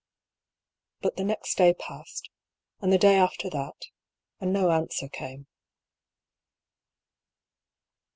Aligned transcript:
But 1.01 1.15
the 1.15 1.23
next 1.23 1.59
day 1.59 1.75
passed, 1.75 2.31
and 2.81 2.91
the 2.91 2.97
day 2.97 3.17
after 3.17 3.51
that, 3.51 3.75
and 4.39 4.51
no 4.51 4.71
answer 4.71 5.07
came. 5.07 5.45